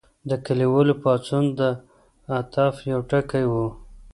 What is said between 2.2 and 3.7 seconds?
عطف یو ټکی و.